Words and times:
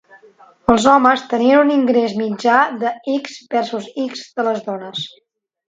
Els 0.75 0.87
homes 0.93 1.25
tenien 1.33 1.59
un 1.65 1.69
ingrés 1.75 2.17
mitjà 2.23 2.57
de 2.85 2.95
X 3.19 3.39
versus 3.55 3.93
X 4.09 4.27
de 4.41 4.51
les 4.51 4.69
dones. 4.73 5.09